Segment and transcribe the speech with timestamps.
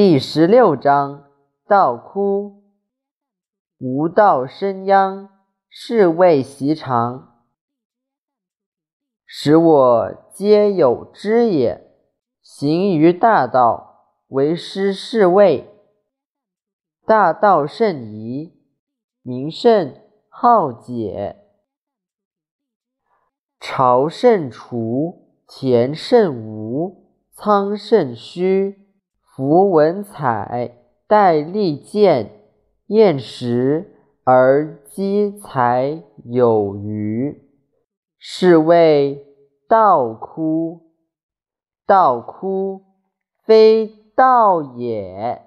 [0.00, 1.24] 第十六章：
[1.66, 2.62] 道枯，
[3.78, 5.28] 无道生殃，
[5.68, 7.42] 是谓习常。
[9.26, 11.90] 使我皆有知也。
[12.40, 15.68] 行于大道，为师是谓。
[17.04, 18.52] 大道甚夷，
[19.22, 21.38] 名甚好解。
[23.58, 26.94] 朝甚除，田甚芜，
[27.32, 28.84] 仓甚虚。
[29.38, 32.32] 夫文采，戴利剑，
[32.88, 37.48] 厌食而积财有余，
[38.18, 39.24] 是谓
[39.68, 40.80] 道枯。
[41.86, 42.82] 道枯，
[43.44, 45.40] 非道也。